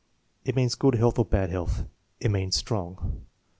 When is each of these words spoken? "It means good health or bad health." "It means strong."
"It 0.43 0.55
means 0.55 0.73
good 0.73 0.95
health 0.95 1.19
or 1.19 1.25
bad 1.25 1.51
health." 1.51 1.85
"It 2.19 2.31
means 2.31 2.55
strong." 2.55 3.27